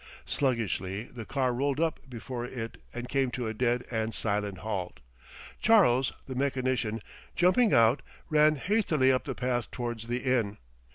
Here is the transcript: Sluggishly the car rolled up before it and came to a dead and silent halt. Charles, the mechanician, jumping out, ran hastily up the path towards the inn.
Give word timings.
Sluggishly 0.25 1.03
the 1.03 1.25
car 1.25 1.53
rolled 1.53 1.79
up 1.79 1.99
before 2.09 2.43
it 2.43 2.81
and 2.91 3.07
came 3.07 3.29
to 3.29 3.47
a 3.47 3.53
dead 3.53 3.85
and 3.91 4.15
silent 4.15 4.57
halt. 4.57 4.99
Charles, 5.59 6.11
the 6.25 6.33
mechanician, 6.33 7.03
jumping 7.35 7.71
out, 7.71 8.01
ran 8.27 8.55
hastily 8.55 9.11
up 9.11 9.25
the 9.25 9.35
path 9.35 9.69
towards 9.69 10.07
the 10.07 10.23
inn. 10.23 10.57